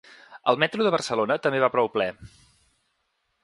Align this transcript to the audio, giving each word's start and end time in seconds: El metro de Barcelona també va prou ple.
El 0.53 0.57
metro 0.63 0.87
de 0.87 0.93
Barcelona 0.95 1.37
també 1.45 1.61
va 1.67 1.71
prou 1.77 1.93
ple. 1.99 2.11